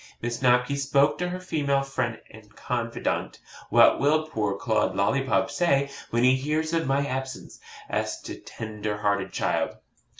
[0.19, 3.37] Miss Snobky spoke to her female friend and confidante.
[3.69, 8.97] 'What will poor Claude Lollipop say when he hears of my absence?' asked the tender
[8.97, 9.77] hearted child.